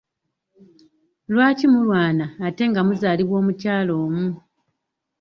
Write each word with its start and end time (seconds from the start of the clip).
Lwaki 1.31 1.65
mulwana 1.73 2.25
ate 2.47 2.63
nga 2.69 2.81
muzaalibwa 2.87 3.35
omukyala 3.41 3.91
omu? 4.05 4.27